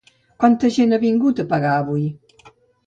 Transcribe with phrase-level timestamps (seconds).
[0.43, 2.11] Quanta gent ha vingut a pagar avui?